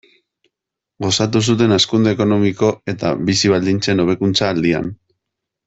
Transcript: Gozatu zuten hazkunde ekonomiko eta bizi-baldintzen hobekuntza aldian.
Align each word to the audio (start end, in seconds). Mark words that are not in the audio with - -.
Gozatu 1.05 1.41
zuten 1.53 1.75
hazkunde 1.75 2.13
ekonomiko 2.17 2.71
eta 2.95 3.13
bizi-baldintzen 3.29 4.05
hobekuntza 4.07 4.51
aldian. 4.57 4.93